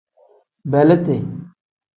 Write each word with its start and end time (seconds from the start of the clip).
Beleeti. 0.71 1.17